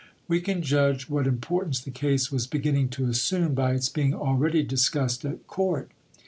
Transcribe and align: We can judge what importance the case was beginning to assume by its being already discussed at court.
We 0.27 0.41
can 0.41 0.63
judge 0.63 1.09
what 1.11 1.27
importance 1.27 1.79
the 1.81 1.91
case 1.91 2.31
was 2.31 2.47
beginning 2.47 2.89
to 2.97 3.05
assume 3.07 3.53
by 3.53 3.73
its 3.73 3.87
being 3.87 4.15
already 4.15 4.63
discussed 4.63 5.23
at 5.25 5.45
court. 5.45 5.91